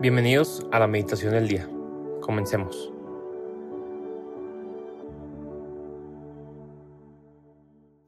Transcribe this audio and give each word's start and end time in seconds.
Bienvenidos 0.00 0.64
a 0.70 0.78
la 0.78 0.86
meditación 0.86 1.32
del 1.32 1.48
día. 1.48 1.68
Comencemos. 2.20 2.92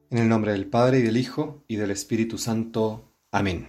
En 0.08 0.18
el 0.18 0.28
nombre 0.28 0.52
del 0.52 0.66
Padre 0.66 1.00
y 1.00 1.02
del 1.02 1.16
Hijo 1.16 1.64
y 1.66 1.74
del 1.74 1.90
Espíritu 1.90 2.38
Santo. 2.38 3.10
Amén. 3.32 3.66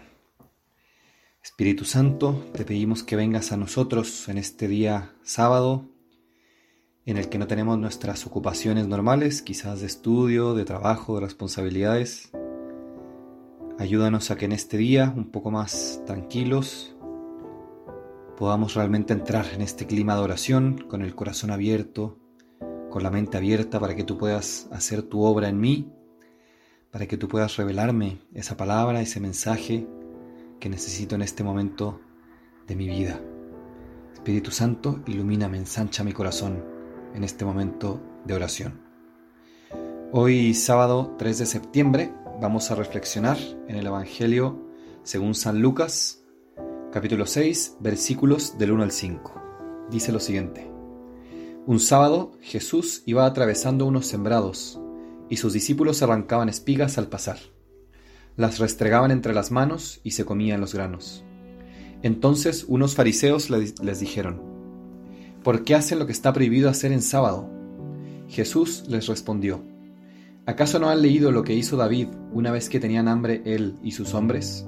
Espíritu 1.42 1.84
Santo, 1.84 2.46
te 2.54 2.64
pedimos 2.64 3.02
que 3.02 3.16
vengas 3.16 3.52
a 3.52 3.58
nosotros 3.58 4.30
en 4.30 4.38
este 4.38 4.68
día 4.68 5.16
sábado, 5.24 5.90
en 7.08 7.18
el 7.18 7.28
que 7.28 7.40
no 7.40 7.48
tenemos 7.48 7.80
nuestras 7.80 8.28
ocupaciones 8.28 8.86
normales, 8.86 9.42
quizás 9.42 9.82
de 9.82 9.88
estudio, 9.88 10.54
de 10.54 10.64
trabajo, 10.64 11.16
de 11.16 11.22
responsabilidades. 11.22 12.30
Ayúdanos 13.80 14.30
a 14.30 14.38
que 14.38 14.46
en 14.46 14.52
este 14.52 14.78
día, 14.78 15.12
un 15.18 15.32
poco 15.32 15.50
más 15.50 16.04
tranquilos, 16.06 16.96
podamos 18.42 18.74
realmente 18.74 19.14
entrar 19.14 19.46
en 19.54 19.62
este 19.62 19.86
clima 19.86 20.16
de 20.16 20.22
oración 20.22 20.86
con 20.90 21.04
el 21.04 21.14
corazón 21.14 21.52
abierto, 21.52 22.18
con 22.90 23.04
la 23.04 23.12
mente 23.12 23.38
abierta 23.38 23.80
para 23.80 23.94
que 23.94 24.04
tú 24.04 24.18
puedas 24.18 24.68
hacer 24.72 25.04
tu 25.04 25.22
obra 25.22 25.48
en 25.48 25.60
mí, 25.60 25.94
para 26.90 27.06
que 27.06 27.18
tú 27.18 27.28
puedas 27.28 27.56
revelarme 27.58 28.18
esa 28.34 28.58
palabra, 28.58 29.00
ese 29.00 29.20
mensaje 29.20 29.88
que 30.60 30.70
necesito 30.70 31.14
en 31.14 31.22
este 31.22 31.44
momento 31.44 32.02
de 32.66 32.76
mi 32.76 32.88
vida. 32.88 33.22
Espíritu 34.12 34.50
Santo, 34.50 35.04
ilumíname, 35.06 35.60
ensancha 35.60 36.04
mi 36.04 36.12
corazón 36.12 36.66
en 37.14 37.24
este 37.24 37.46
momento 37.46 38.02
de 38.26 38.34
oración. 38.34 38.82
Hoy 40.14 40.56
sábado 40.56 41.16
3 41.20 41.38
de 41.38 41.46
septiembre 41.46 42.12
vamos 42.42 42.72
a 42.72 42.76
reflexionar 42.76 43.38
en 43.68 43.76
el 43.76 43.86
Evangelio 43.86 44.68
según 45.04 45.36
San 45.36 45.62
Lucas, 45.62 46.21
capítulo 46.92 47.26
6, 47.26 47.78
versículos 47.80 48.58
del 48.58 48.74
1 48.74 48.84
al 48.84 48.92
5. 48.92 49.88
Dice 49.90 50.12
lo 50.12 50.20
siguiente. 50.20 50.70
Un 51.66 51.80
sábado 51.80 52.34
Jesús 52.42 53.04
iba 53.06 53.26
atravesando 53.26 53.86
unos 53.86 54.08
sembrados 54.08 54.78
y 55.30 55.38
sus 55.38 55.54
discípulos 55.54 56.04
arrancaban 56.04 56.50
espigas 56.50 56.98
al 56.98 57.08
pasar. 57.08 57.38
Las 58.36 58.60
restregaban 58.60 59.12
entre 59.12 59.34
las 59.34 59.52
manos 59.52 60.02
y 60.04 60.12
se 60.12 60.26
comían 60.26 60.60
los 60.60 60.74
granos. 60.74 61.24
Entonces 62.02 62.66
unos 62.68 62.96
fariseos 62.96 63.50
les 63.50 64.00
dijeron, 64.02 64.42
¿por 65.44 65.64
qué 65.64 65.76
hacen 65.76 65.98
lo 65.98 66.06
que 66.06 66.12
está 66.12 66.34
prohibido 66.34 66.70
hacer 66.70 66.92
en 66.92 67.02
sábado? 67.02 67.50
Jesús 68.28 68.84
les 68.90 69.08
respondió, 69.08 69.64
¿acaso 70.46 70.78
no 70.78 70.90
han 70.90 71.02
leído 71.02 71.32
lo 71.32 71.44
que 71.44 71.54
hizo 71.54 71.78
David 71.78 72.10
una 72.34 72.52
vez 72.52 72.68
que 72.68 72.82
tenían 72.82 73.08
hambre 73.08 73.44
él 73.46 73.78
y 73.82 73.92
sus 73.92 74.14
hombres? 74.14 74.66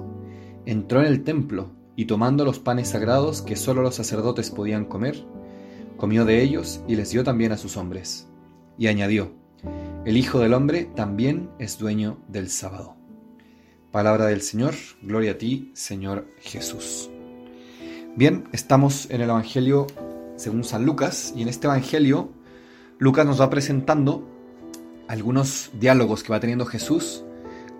Entró 0.64 1.00
en 1.00 1.06
el 1.06 1.22
templo 1.22 1.83
y 1.96 2.06
tomando 2.06 2.44
los 2.44 2.58
panes 2.58 2.88
sagrados 2.88 3.42
que 3.42 3.56
sólo 3.56 3.82
los 3.82 3.94
sacerdotes 3.94 4.50
podían 4.50 4.84
comer, 4.84 5.24
comió 5.96 6.24
de 6.24 6.42
ellos 6.42 6.80
y 6.88 6.96
les 6.96 7.10
dio 7.10 7.24
también 7.24 7.52
a 7.52 7.56
sus 7.56 7.76
hombres. 7.76 8.28
Y 8.78 8.88
añadió, 8.88 9.32
el 10.04 10.16
Hijo 10.16 10.40
del 10.40 10.54
Hombre 10.54 10.84
también 10.94 11.50
es 11.58 11.78
dueño 11.78 12.18
del 12.28 12.50
sábado. 12.50 12.96
Palabra 13.90 14.26
del 14.26 14.42
Señor, 14.42 14.74
gloria 15.02 15.32
a 15.32 15.38
ti, 15.38 15.70
Señor 15.74 16.26
Jesús. 16.40 17.10
Bien, 18.16 18.48
estamos 18.52 19.08
en 19.10 19.20
el 19.20 19.30
Evangelio 19.30 19.86
según 20.36 20.64
San 20.64 20.84
Lucas, 20.84 21.32
y 21.36 21.42
en 21.42 21.48
este 21.48 21.66
Evangelio 21.66 22.30
Lucas 22.98 23.26
nos 23.26 23.40
va 23.40 23.50
presentando 23.50 24.28
algunos 25.08 25.70
diálogos 25.78 26.22
que 26.22 26.32
va 26.32 26.40
teniendo 26.40 26.66
Jesús 26.66 27.24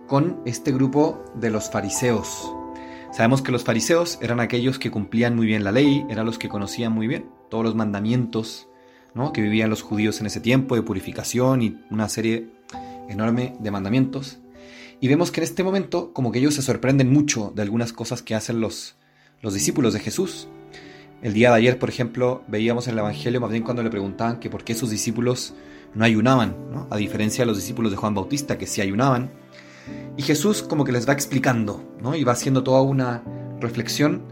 con 0.07 0.41
este 0.45 0.73
grupo 0.73 1.25
de 1.35 1.51
los 1.51 1.71
fariseos, 1.71 2.53
Sabemos 3.15 3.43
que 3.43 3.53
los 3.53 3.63
fariseos 3.63 4.19
eran 4.23 4.41
aquellos 4.41 4.81
que 4.81 4.91
cumplían 4.91 5.37
muy 5.37 5.47
bien 5.47 5.63
la 5.63 5.71
ley, 5.71 6.05
eran 6.11 6.27
los 6.27 6.37
que 6.37 6.49
conocían 6.49 6.91
muy 6.91 7.07
bien 7.07 7.31
todos 7.49 7.63
los 7.63 7.77
mandamientos 7.77 8.67
¿no? 9.15 9.33
que 9.33 9.41
vivían 9.41 9.71
los 9.71 9.83
judíos 9.83 10.21
en 10.21 10.27
ese 10.27 10.41
tiempo 10.41 10.75
de 10.75 10.83
purificación 10.83 11.63
y 11.63 11.79
una 11.91 12.09
serie 12.09 12.49
enorme 13.09 13.55
de 13.61 13.71
mandamientos. 13.71 14.41
Y 15.01 15.07
vemos 15.07 15.31
que 15.31 15.39
en 15.39 15.45
este 15.45 15.63
momento 15.63 16.13
como 16.13 16.33
que 16.33 16.41
ellos 16.41 16.55
se 16.55 16.63
sorprenden 16.63 17.13
mucho 17.13 17.53
de 17.55 17.63
algunas 17.63 17.93
cosas 17.93 18.21
que 18.21 18.35
hacen 18.35 18.61
los, 18.61 18.97
los 19.43 19.55
discípulos 19.55 19.95
de 19.95 20.01
Jesús. 20.01 20.49
El 21.23 21.35
día 21.35 21.51
de 21.51 21.57
ayer, 21.59 21.79
por 21.79 21.91
ejemplo, 21.91 22.43
veíamos 22.49 22.89
en 22.89 22.95
el 22.95 22.99
Evangelio 22.99 23.41
más 23.41 23.53
bien 23.53 23.63
cuando 23.63 23.85
le 23.85 23.91
preguntaban 23.91 24.41
que 24.41 24.51
por 24.51 24.65
qué 24.65 24.75
sus 24.75 24.91
discípulos 24.91 25.55
no 25.95 26.05
ayunaban, 26.05 26.57
a 26.91 26.97
diferencia 26.97 27.43
de 27.43 27.47
los 27.47 27.59
discípulos 27.59 27.93
de 27.93 27.97
Juan 27.97 28.17
Bautista 28.17 28.59
que 28.59 28.67
sí 28.67 28.81
ayunaban. 28.81 29.31
Y 30.17 30.23
Jesús 30.23 30.63
como 30.63 30.85
que 30.85 30.93
les 30.93 31.09
va 31.09 31.13
explicando, 31.13 31.83
¿no? 32.01 32.15
Y 32.15 32.25
va 32.25 32.33
haciendo 32.33 32.63
toda 32.63 32.83
una 32.83 33.23
reflexión 33.61 34.23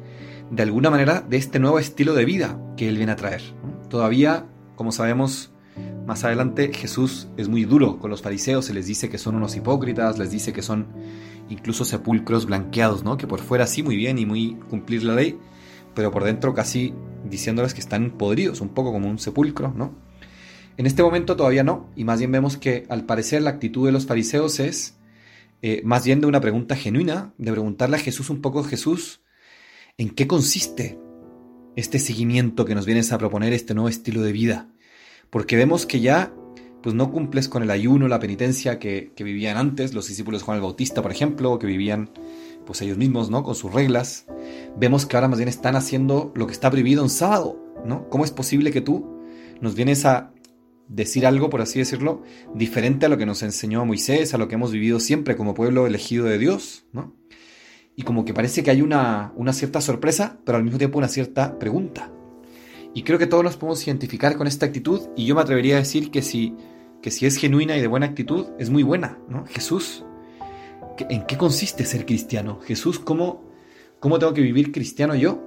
de 0.50 0.62
alguna 0.62 0.90
manera 0.90 1.20
de 1.20 1.36
este 1.38 1.58
nuevo 1.58 1.78
estilo 1.78 2.14
de 2.14 2.24
vida 2.24 2.58
que 2.76 2.88
Él 2.88 2.96
viene 2.96 3.12
a 3.12 3.16
traer. 3.16 3.42
Todavía, 3.88 4.46
como 4.76 4.92
sabemos 4.92 5.52
más 6.06 6.24
adelante, 6.24 6.72
Jesús 6.72 7.28
es 7.36 7.48
muy 7.48 7.64
duro 7.64 7.98
con 7.98 8.10
los 8.10 8.22
fariseos, 8.22 8.66
se 8.66 8.74
les 8.74 8.86
dice 8.86 9.08
que 9.08 9.18
son 9.18 9.34
unos 9.34 9.56
hipócritas, 9.56 10.18
les 10.18 10.30
dice 10.30 10.52
que 10.52 10.62
son 10.62 10.88
incluso 11.48 11.84
sepulcros 11.84 12.46
blanqueados, 12.46 13.04
¿no? 13.04 13.16
Que 13.16 13.26
por 13.26 13.40
fuera 13.40 13.66
sí 13.66 13.82
muy 13.82 13.96
bien 13.96 14.18
y 14.18 14.26
muy 14.26 14.58
cumplir 14.68 15.04
la 15.04 15.14
ley, 15.14 15.38
pero 15.94 16.10
por 16.10 16.24
dentro 16.24 16.54
casi 16.54 16.94
diciéndoles 17.28 17.74
que 17.74 17.80
están 17.80 18.10
podridos, 18.12 18.60
un 18.60 18.70
poco 18.70 18.92
como 18.92 19.08
un 19.08 19.18
sepulcro, 19.18 19.72
¿no? 19.74 19.94
En 20.76 20.86
este 20.86 21.02
momento 21.02 21.36
todavía 21.36 21.64
no, 21.64 21.90
y 21.94 22.04
más 22.04 22.18
bien 22.18 22.32
vemos 22.32 22.56
que 22.56 22.86
al 22.88 23.04
parecer 23.04 23.42
la 23.42 23.50
actitud 23.50 23.86
de 23.86 23.92
los 23.92 24.06
fariseos 24.06 24.58
es 24.58 24.96
eh, 25.62 25.80
más 25.84 26.04
bien 26.04 26.20
de 26.20 26.26
una 26.26 26.40
pregunta 26.40 26.76
genuina, 26.76 27.32
de 27.38 27.52
preguntarle 27.52 27.96
a 27.96 28.00
Jesús 28.00 28.30
un 28.30 28.40
poco, 28.40 28.64
Jesús, 28.64 29.22
¿en 29.96 30.10
qué 30.10 30.26
consiste 30.26 30.98
este 31.76 31.98
seguimiento 31.98 32.64
que 32.64 32.74
nos 32.74 32.84
vienes 32.84 33.12
a 33.12 33.18
proponer, 33.18 33.52
este 33.52 33.72
nuevo 33.72 33.88
estilo 33.88 34.22
de 34.22 34.32
vida? 34.32 34.68
Porque 35.30 35.56
vemos 35.56 35.86
que 35.86 36.00
ya 36.00 36.34
pues 36.82 36.96
no 36.96 37.12
cumples 37.12 37.48
con 37.48 37.62
el 37.62 37.70
ayuno, 37.70 38.08
la 38.08 38.18
penitencia 38.18 38.78
que, 38.80 39.12
vivían 39.16 39.56
antes, 39.56 39.94
los 39.94 40.08
discípulos 40.08 40.40
de 40.40 40.46
Juan 40.46 40.56
el 40.56 40.62
Bautista, 40.62 41.00
por 41.00 41.12
ejemplo, 41.12 41.58
que 41.60 41.66
vivían 41.68 42.10
pues 42.66 42.82
ellos 42.82 42.98
mismos, 42.98 43.30
¿no? 43.30 43.44
Con 43.44 43.54
sus 43.54 43.72
reglas. 43.72 44.26
Vemos 44.76 45.06
que 45.06 45.16
ahora 45.16 45.28
más 45.28 45.38
bien 45.38 45.48
están 45.48 45.76
haciendo 45.76 46.32
lo 46.34 46.46
que 46.46 46.52
está 46.52 46.70
prohibido 46.70 47.04
en 47.04 47.08
sábado, 47.08 47.56
¿no? 47.86 48.08
¿Cómo 48.08 48.24
es 48.24 48.32
posible 48.32 48.72
que 48.72 48.80
tú 48.80 49.22
nos 49.60 49.76
vienes 49.76 50.04
a 50.04 50.31
decir 50.94 51.26
algo, 51.26 51.48
por 51.48 51.62
así 51.62 51.78
decirlo, 51.78 52.22
diferente 52.54 53.06
a 53.06 53.08
lo 53.08 53.16
que 53.16 53.26
nos 53.26 53.42
enseñó 53.42 53.84
Moisés, 53.84 54.34
a 54.34 54.38
lo 54.38 54.48
que 54.48 54.56
hemos 54.56 54.72
vivido 54.72 55.00
siempre 55.00 55.36
como 55.36 55.54
pueblo 55.54 55.86
elegido 55.86 56.26
de 56.26 56.38
Dios, 56.38 56.84
¿no? 56.92 57.14
Y 57.96 58.02
como 58.02 58.24
que 58.24 58.34
parece 58.34 58.62
que 58.62 58.70
hay 58.70 58.82
una, 58.82 59.32
una 59.36 59.52
cierta 59.52 59.80
sorpresa, 59.80 60.38
pero 60.44 60.58
al 60.58 60.64
mismo 60.64 60.78
tiempo 60.78 60.98
una 60.98 61.08
cierta 61.08 61.58
pregunta. 61.58 62.10
Y 62.94 63.02
creo 63.02 63.18
que 63.18 63.26
todos 63.26 63.44
nos 63.44 63.56
podemos 63.56 63.86
identificar 63.86 64.36
con 64.36 64.46
esta 64.46 64.66
actitud, 64.66 65.08
y 65.16 65.26
yo 65.26 65.34
me 65.34 65.40
atrevería 65.40 65.76
a 65.76 65.78
decir 65.78 66.10
que 66.10 66.22
si, 66.22 66.54
que 67.00 67.10
si 67.10 67.26
es 67.26 67.36
genuina 67.36 67.76
y 67.76 67.80
de 67.80 67.86
buena 67.86 68.06
actitud, 68.06 68.48
es 68.58 68.70
muy 68.70 68.82
buena, 68.82 69.18
¿no? 69.28 69.46
Jesús, 69.46 70.04
¿en 70.98 71.26
qué 71.26 71.36
consiste 71.36 71.84
ser 71.84 72.04
cristiano? 72.04 72.60
Jesús, 72.64 72.98
¿cómo, 72.98 73.44
cómo 73.98 74.18
tengo 74.18 74.34
que 74.34 74.42
vivir 74.42 74.72
cristiano 74.72 75.14
yo? 75.14 75.42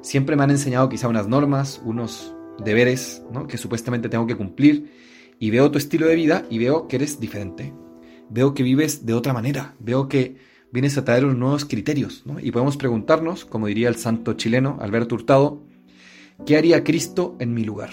Siempre 0.00 0.36
me 0.36 0.44
han 0.44 0.50
enseñado 0.50 0.88
quizá 0.88 1.08
unas 1.08 1.28
normas, 1.28 1.82
unos, 1.84 2.35
deberes 2.64 3.22
¿no? 3.32 3.46
que 3.46 3.58
supuestamente 3.58 4.08
tengo 4.08 4.26
que 4.26 4.36
cumplir 4.36 4.90
y 5.38 5.50
veo 5.50 5.70
tu 5.70 5.78
estilo 5.78 6.06
de 6.06 6.14
vida 6.14 6.46
y 6.50 6.58
veo 6.58 6.88
que 6.88 6.96
eres 6.96 7.20
diferente. 7.20 7.72
Veo 8.30 8.54
que 8.54 8.62
vives 8.62 9.06
de 9.06 9.14
otra 9.14 9.32
manera. 9.32 9.74
Veo 9.78 10.08
que 10.08 10.36
vienes 10.72 10.98
a 10.98 11.04
traer 11.04 11.24
unos 11.24 11.38
nuevos 11.38 11.64
criterios. 11.64 12.24
Y 12.42 12.50
podemos 12.50 12.76
preguntarnos, 12.76 13.44
como 13.44 13.66
diría 13.66 13.88
el 13.88 13.96
santo 13.96 14.32
chileno 14.34 14.78
Alberto 14.80 15.14
Hurtado, 15.14 15.62
¿qué 16.44 16.56
haría 16.56 16.84
Cristo 16.84 17.36
en 17.38 17.54
mi 17.54 17.64
lugar? 17.64 17.90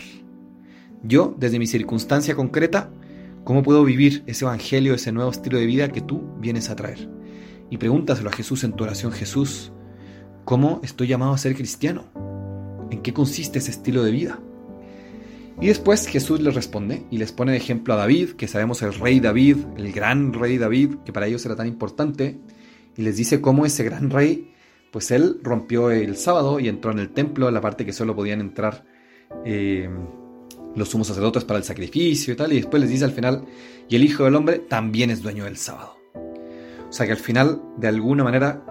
Yo, 1.04 1.36
desde 1.38 1.60
mi 1.60 1.68
circunstancia 1.68 2.36
concreta, 2.36 2.90
¿cómo 3.44 3.62
puedo 3.62 3.84
vivir 3.84 4.24
ese 4.26 4.46
evangelio, 4.46 4.94
ese 4.94 5.12
nuevo 5.12 5.32
estilo 5.32 5.60
de 5.60 5.66
vida 5.66 5.90
que 5.90 6.02
tú 6.02 6.24
vienes 6.40 6.70
a 6.70 6.76
traer? 6.76 7.10
Y 7.70 7.78
pregúntaselo 7.78 8.30
a 8.30 8.34
Jesús 8.34 8.64
en 8.64 8.74
tu 8.74 8.86
oración, 8.86 9.12
Jesús, 9.12 9.72
¿cómo 10.46 10.80
estoy 10.84 11.08
llamado 11.08 11.34
a 11.34 11.38
ser 11.38 11.56
cristiano? 11.56 12.06
¿En 12.90 13.02
qué 13.02 13.14
consiste 13.14 13.60
ese 13.60 13.72
estilo 13.72 14.04
de 14.04 14.12
vida? 14.12 14.40
Y 15.62 15.68
después 15.68 16.08
Jesús 16.08 16.42
les 16.42 16.56
responde 16.56 17.04
y 17.12 17.18
les 17.18 17.32
pone 17.32 17.52
de 17.52 17.58
ejemplo 17.58 17.94
a 17.94 17.98
David, 17.98 18.32
que 18.32 18.48
sabemos 18.48 18.82
el 18.82 18.94
rey 18.94 19.20
David, 19.20 19.58
el 19.78 19.92
gran 19.92 20.34
rey 20.34 20.58
David, 20.58 20.96
que 21.06 21.14
para 21.14 21.28
ellos 21.28 21.46
era 21.46 21.56
tan 21.56 21.68
importante, 21.68 22.40
y 22.98 23.02
les 23.02 23.18
dice 23.18 23.42
cómo 23.42 23.66
ese 23.66 23.84
gran 23.84 24.10
rey, 24.10 24.54
pues 24.92 25.12
él 25.12 25.40
rompió 25.42 25.92
el 25.92 26.18
sábado 26.18 26.60
y 26.60 26.68
entró 26.68 26.92
en 26.92 27.00
el 27.00 27.10
templo, 27.10 27.50
la 27.50 27.62
parte 27.62 27.86
que 27.86 27.94
solo 27.94 28.16
podían 28.16 28.42
entrar 28.42 28.86
eh, 29.46 29.90
los 30.76 30.90
sumos 30.90 31.08
sacerdotes 31.08 31.44
para 31.44 31.60
el 31.60 31.64
sacrificio 31.64 32.34
y 32.34 32.38
tal, 32.38 32.52
y 32.52 32.58
después 32.58 32.82
les 32.82 32.90
dice 32.90 33.06
al 33.06 33.12
final, 33.12 33.46
y 33.88 33.96
el 33.96 34.04
Hijo 34.04 34.26
del 34.26 34.36
Hombre 34.36 34.60
también 34.60 35.12
es 35.12 35.22
dueño 35.22 35.46
del 35.46 35.58
sábado. 35.58 35.98
O 36.90 36.96
sea 36.96 37.06
que 37.06 37.12
al 37.14 37.18
final, 37.18 37.62
de 37.78 37.88
alguna 37.88 38.24
manera, 38.24 38.64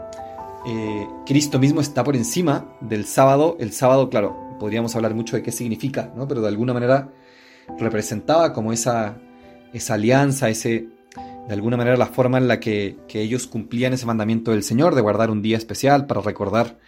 eh, 0.65 1.07
Cristo 1.27 1.59
mismo 1.59 1.81
está 1.81 2.05
por 2.05 2.15
encima 2.15 2.77
del 2.81 3.05
sábado. 3.05 3.57
El 3.59 3.73
sábado, 3.73 4.09
claro, 4.11 4.52
podríamos 4.63 4.95
hablar 4.95 5.13
mucho 5.13 5.35
de 5.35 5.43
qué 5.43 5.51
significa, 5.51 6.13
¿no? 6.17 6.29
pero 6.29 6.41
de 6.41 6.47
alguna 6.47 6.73
manera 6.73 7.09
representaba 7.81 8.53
como 8.53 8.73
esa, 8.73 9.17
esa 9.73 9.95
alianza, 9.95 10.51
ese, 10.51 10.87
de 11.49 11.53
alguna 11.53 11.77
manera 11.77 11.97
la 11.97 12.07
forma 12.07 12.39
en 12.39 12.47
la 12.47 12.61
que, 12.61 12.97
ellos 13.13 13.49
cumplían 13.49 13.93
ese 13.93 14.07
mandamiento 14.07 14.53
del 14.53 14.63
Señor 14.63 14.95
de 14.95 15.01
guardar 15.01 15.33
un 15.33 15.43
día 15.43 15.57
especial 15.57 16.07
para 16.07 16.21
recordar 16.21 16.79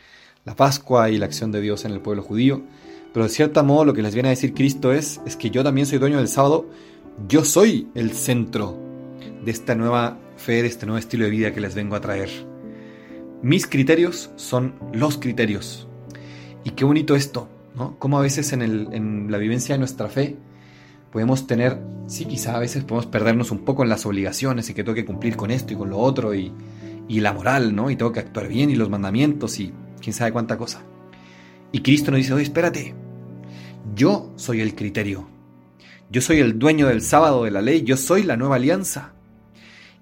la 0.45 0.55
Pascua 0.55 1.11
y 1.11 1.19
la 1.19 1.27
acción 1.27 1.51
de 1.51 1.61
Dios 1.61 1.85
en 1.85 1.91
el 1.91 2.01
pueblo 2.01 2.23
judío, 2.23 2.63
pero 3.13 3.25
de 3.25 3.31
cierto 3.31 3.65
modo 3.65 3.87
lo 3.87 3.93
que 3.93 4.03
les 4.03 4.15
viene 4.15 4.29
a 4.29 4.31
decir 4.31 4.55
Cristo 4.55 4.93
es, 4.93 5.21
es 5.27 5.35
que 5.35 5.51
yo 5.51 5.65
también 5.65 5.89
soy 5.89 5.99
dueño 5.99 6.19
del 6.19 6.29
sábado, 6.29 6.71
yo 7.27 7.45
soy 7.45 7.89
el 7.97 8.13
centro 8.13 8.79
de 9.45 9.51
esta 9.51 9.75
nueva 9.75 10.17
fe, 10.37 10.63
de 10.63 10.69
este 10.69 10.87
nuevo 10.87 11.01
estilo 11.01 11.25
de 11.25 11.33
vida 11.33 11.53
que 11.53 11.61
les 11.61 11.75
vengo 11.75 11.97
a 11.97 12.01
traer. 12.01 12.31
Mis 13.43 13.67
criterios 13.67 14.31
son 14.37 14.77
los 14.93 15.19
criterios. 15.19 15.89
Y 16.63 16.71
qué 16.71 16.85
bonito 16.85 17.15
esto, 17.15 17.49
¿no? 17.75 17.99
Como 17.99 18.19
a 18.19 18.23
veces 18.23 18.53
en, 18.53 19.31
la 19.31 19.39
vivencia 19.39 19.75
de 19.75 19.79
nuestra 19.79 20.09
fe 20.09 20.37
podemos 21.13 21.47
tener, 21.47 21.81
sí, 22.07 22.25
quizá 22.25 22.57
a 22.57 22.59
veces 22.59 22.85
podemos 22.85 23.07
perdernos 23.07 23.51
un 23.51 23.65
poco 23.65 23.83
en 23.83 23.89
las 23.89 24.05
obligaciones 24.07 24.69
y 24.71 24.75
que 24.75 24.83
tengo 24.83 24.95
que 24.95 25.05
cumplir 25.05 25.37
con 25.37 25.51
esto 25.51 25.73
y 25.73 25.77
con 25.77 25.91
lo 25.91 25.99
otro 25.99 26.35
y, 26.35 26.53
y 27.09 27.21
la 27.21 27.33
moral, 27.33 27.75
¿no? 27.75 27.91
Y 27.91 27.97
tengo 27.97 28.13
que 28.13 28.21
actuar 28.21 28.49
bien 28.49 28.71
y 28.71 28.75
los 28.75 28.91
mandamientos 28.91 29.61
y 29.61 29.73
quién 30.01 30.15
sabe 30.15 30.33
cuánta 30.33 30.57
cosa. 30.57 30.83
Y 31.73 31.81
Cristo 31.81 32.11
nos 32.11 32.19
dice, 32.19 32.35
oye, 32.35 32.45
espérate, 32.45 32.95
yo 33.95 34.33
soy 34.37 34.61
el 34.61 34.75
criterio. 34.75 35.29
Yo 36.11 36.21
soy 36.21 36.41
el 36.41 36.59
dueño 36.59 36.87
del 36.87 37.03
sábado 37.03 37.45
de 37.45 37.51
la 37.51 37.63
ley, 37.63 37.83
yo 37.83 37.97
soy 37.97 38.23
la 38.23 38.37
nueva 38.37 38.57
alianza. 38.57 39.15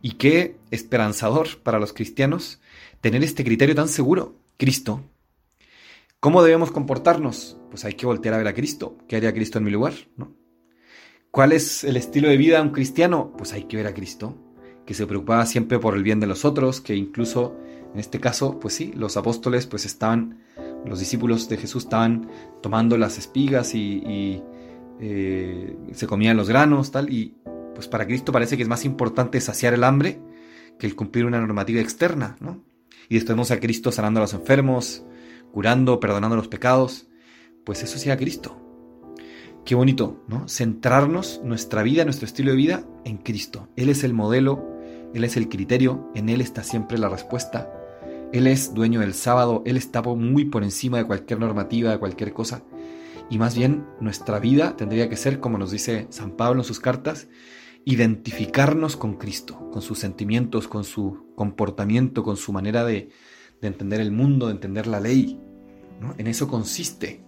Y 0.03 0.13
qué 0.13 0.57
esperanzador 0.71 1.63
para 1.63 1.79
los 1.79 1.93
cristianos 1.93 2.61
tener 3.01 3.23
este 3.23 3.45
criterio 3.45 3.75
tan 3.75 3.89
seguro, 3.89 4.37
Cristo. 4.59 5.03
¿Cómo 6.23 6.45
debemos 6.45 6.71
comportarnos? 6.71 7.59
Pues 7.69 7.85
hay 7.85 7.95
que 7.95 8.07
voltear 8.07 8.37
a 8.37 8.39
ver 8.39 8.47
a 8.47 8.55
Cristo. 8.55 8.97
¿Qué 9.09 9.17
haría 9.17 9.35
Cristo 9.35 9.59
en 9.59 9.65
mi 9.65 9.73
lugar? 9.73 9.95
¿No? 10.17 10.33
¿Cuál 11.33 11.51
es 11.51 11.83
el 11.83 11.97
estilo 11.97 12.29
de 12.29 12.37
vida 12.37 12.59
de 12.59 12.63
un 12.63 12.71
cristiano? 12.71 13.35
Pues 13.37 13.53
hay 13.53 13.65
que 13.65 13.77
ver 13.77 13.89
a 13.89 13.93
Cristo, 13.93 14.37
que 14.87 14.95
se 14.95 15.05
preocupaba 15.09 15.45
siempre 15.47 15.81
por 15.81 15.97
el 15.97 16.05
bien 16.05 16.21
de 16.21 16.29
los 16.29 16.45
otros, 16.45 16.81
que 16.81 16.95
incluso 16.95 17.57
en 17.93 17.99
este 17.99 18.21
caso, 18.21 18.61
pues 18.61 18.73
sí, 18.73 18.93
los 18.95 19.17
apóstoles 19.17 19.67
pues 19.67 19.85
estaban 19.85 20.45
los 20.87 21.01
discípulos 21.01 21.49
de 21.49 21.57
Jesús 21.57 21.83
estaban 21.83 22.31
tomando 22.63 22.97
las 22.97 23.19
espigas 23.19 23.75
y, 23.75 24.41
eh, 25.01 25.77
se 25.91 26.07
comían 26.07 26.37
los 26.37 26.49
granos, 26.49 26.93
tal, 26.93 27.13
y 27.13 27.35
pues 27.75 27.89
para 27.89 28.07
Cristo 28.07 28.31
parece 28.31 28.57
que 28.57 28.63
es 28.63 28.69
más 28.69 28.85
importante 28.85 29.41
saciar 29.41 29.75
el 29.75 29.83
hambre 29.83 30.21
que 30.79 30.87
el 30.87 30.95
cumplir 30.95 31.27
una 31.27 31.41
normativa 31.41 31.81
externa, 31.81 32.37
¿no? 32.39 32.63
Y 33.09 33.15
después 33.17 33.35
vemos 33.35 33.51
a 33.51 33.59
Cristo 33.59 33.91
sanando 33.91 34.21
a 34.21 34.23
los 34.23 34.35
enfermos, 34.35 35.05
curando, 35.53 36.01
perdonando 36.01 36.37
los 36.37 36.49
pecados, 36.49 37.09
pues 37.65 37.83
eso 37.83 37.99
sí 37.99 38.11
a 38.11 38.17
Cristo. 38.17 38.59
Qué 39.65 39.75
bonito, 39.77 40.25
¿no? 40.27 40.49
Centrarnos 40.49 41.41
nuestra 41.45 41.83
vida, 41.83 42.05
nuestro 42.05 42.27
estilo 42.27 42.51
de 42.51 42.57
vida 42.57 42.85
en 43.05 43.19
Cristo. 43.19 43.69
Él 43.77 43.89
es 43.89 44.03
el 44.03 44.13
modelo, 44.13 44.67
Él 45.15 45.23
es 45.23 45.37
el 45.37 45.49
criterio, 45.49 46.11
en 46.15 46.29
Él 46.29 46.41
está 46.41 46.65
siempre 46.65 46.99
la 46.99 47.09
respuesta 47.09 47.71
él 48.33 48.47
es 48.47 48.73
dueño 48.73 49.01
del 49.01 49.13
sábado, 49.13 49.63
Él 49.67 49.77
está 49.77 50.01
muy 50.01 50.47
por 50.47 50.65
encima 50.65 50.97
de 50.97 51.05
cualquier 51.05 51.39
normativa, 51.39 51.91
de 51.91 51.99
cualquier 51.99 52.33
cosa. 52.33 52.65
Y 53.29 53.39
más 53.39 53.55
bien 53.55 53.87
nuestra 54.01 54.39
vida 54.39 54.75
tendría 54.75 55.11
que 55.11 55.17
ser, 55.17 55.39
como 55.39 55.59
nos 55.59 55.71
dice 55.71 56.07
San 56.09 56.33
Pablo 56.33 56.63
en 56.63 56.65
sus 56.65 56.81
cartas, 56.81 57.29
identificarnos 57.85 58.97
con 58.97 59.19
Cristo, 59.19 59.71
con 59.71 59.83
sus 59.83 59.99
sentimientos, 59.99 60.67
con 60.67 60.85
su 60.85 61.27
comportamiento, 61.37 62.23
con 62.23 62.39
su 62.39 62.53
manera 62.53 62.85
de, 62.85 63.11
entender 63.69 64.01
el 64.01 64.13
mundo, 64.13 64.47
de 64.47 64.53
entender 64.53 64.87
la 64.87 65.01
ley. 65.01 65.41
En 66.19 66.27
eso 66.27 66.49
consiste 66.49 67.23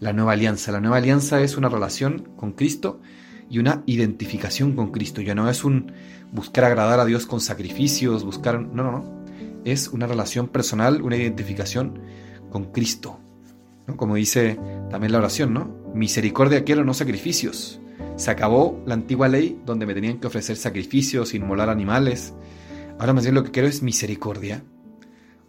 la 0.00 0.12
nueva 0.12 0.32
alianza. 0.32 0.72
La 0.72 0.80
nueva 0.80 0.96
alianza 0.96 1.40
es 1.40 1.56
una 1.56 1.68
relación 1.68 2.28
con 2.36 2.52
Cristo 2.52 3.00
y 3.48 3.58
una 3.58 3.82
identificación 3.86 4.74
con 4.74 4.90
Cristo. 4.90 5.20
Ya 5.20 5.34
no 5.34 5.48
es 5.48 5.64
un 5.64 5.92
buscar 6.32 6.64
agradar 6.64 7.00
a 7.00 7.04
Dios 7.04 7.26
con 7.26 7.40
sacrificios, 7.40 8.24
buscar... 8.24 8.60
No, 8.60 8.82
no, 8.82 8.92
no 8.92 9.16
es 9.66 9.88
una 9.88 10.06
relación 10.06 10.46
personal, 10.46 11.02
una 11.02 11.16
identificación 11.16 11.98
con 12.50 12.66
Cristo. 12.66 13.18
¿no? 13.88 13.96
Como 13.96 14.14
dice 14.14 14.58
también 14.90 15.12
la 15.12 15.18
oración, 15.18 15.52
¿no? 15.52 15.76
Misericordia 15.92 16.64
quiero, 16.64 16.84
no 16.84 16.94
sacrificios. 16.94 17.80
Se 18.14 18.30
acabó 18.30 18.80
la 18.86 18.94
antigua 18.94 19.28
ley 19.28 19.60
donde 19.66 19.84
me 19.84 19.94
tenían 19.94 20.18
que 20.18 20.28
ofrecer 20.28 20.56
sacrificios, 20.56 21.34
inmolar 21.34 21.68
animales. 21.68 22.32
Ahora 23.00 23.12
más 23.12 23.24
bien 23.24 23.34
lo 23.34 23.42
que 23.42 23.50
quiero 23.50 23.68
es 23.68 23.82
misericordia. 23.82 24.62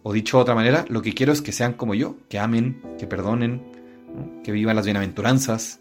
O 0.08 0.14
dicho 0.14 0.38
de 0.38 0.42
otra 0.44 0.54
manera, 0.54 0.86
lo 0.88 1.02
que 1.02 1.12
quiero 1.12 1.32
es 1.32 1.42
que 1.42 1.52
sean 1.52 1.74
como 1.74 1.92
yo, 1.92 2.16
que 2.30 2.38
amen, 2.38 2.80
que 2.98 3.06
perdonen, 3.06 3.60
que 4.42 4.52
vivan 4.52 4.74
las 4.74 4.86
bienaventuranzas. 4.86 5.80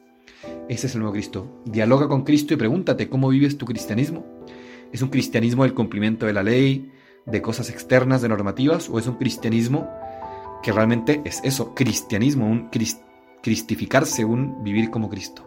Ese 0.67 0.87
es 0.87 0.95
el 0.95 0.99
nuevo 0.99 1.13
Cristo. 1.13 1.61
Dialoga 1.63 2.09
con 2.09 2.25
Cristo 2.25 2.53
y 2.53 2.57
pregúntate 2.57 3.07
cómo 3.07 3.29
vives 3.29 3.57
tu 3.57 3.65
cristianismo. 3.65 4.25
¿Es 4.91 5.01
un 5.01 5.07
cristianismo 5.07 5.63
del 5.63 5.73
cumplimiento 5.73 6.25
de 6.25 6.33
la 6.33 6.43
ley, 6.43 6.91
de 7.25 7.41
cosas 7.41 7.69
externas, 7.69 8.21
de 8.21 8.27
normativas, 8.27 8.89
o 8.89 8.99
es 8.99 9.07
un 9.07 9.15
cristianismo 9.15 9.89
que 10.61 10.73
realmente 10.73 11.21
es 11.23 11.39
eso, 11.45 11.73
cristianismo, 11.73 12.49
un 12.49 12.69
cristificarse, 13.41 14.25
un 14.25 14.61
vivir 14.61 14.89
como 14.89 15.09
Cristo. 15.09 15.46